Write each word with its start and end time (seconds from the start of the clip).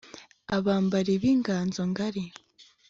abambarib'inganzo 0.55 1.81
ngari 1.91 2.23